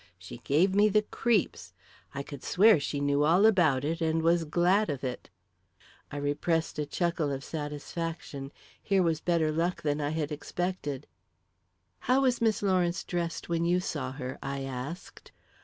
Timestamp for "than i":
9.83-10.09